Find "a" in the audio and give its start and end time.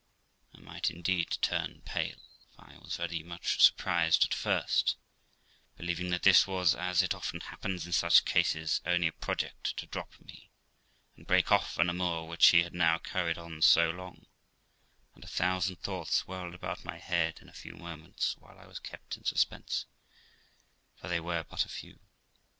9.05-9.11, 15.23-15.27, 21.63-21.69